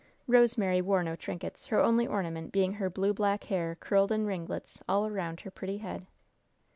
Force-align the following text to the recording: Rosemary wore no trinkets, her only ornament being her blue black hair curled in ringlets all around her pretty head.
Rosemary 0.25 0.81
wore 0.81 1.03
no 1.03 1.15
trinkets, 1.15 1.67
her 1.67 1.79
only 1.79 2.07
ornament 2.07 2.51
being 2.51 2.73
her 2.73 2.89
blue 2.89 3.13
black 3.13 3.43
hair 3.43 3.75
curled 3.79 4.11
in 4.11 4.25
ringlets 4.25 4.79
all 4.89 5.05
around 5.05 5.41
her 5.41 5.51
pretty 5.51 5.77
head. 5.77 6.07